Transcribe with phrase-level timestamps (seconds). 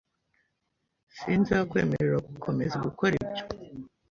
[1.17, 3.43] Sinzakwemerera gukomeza gukora ibyo.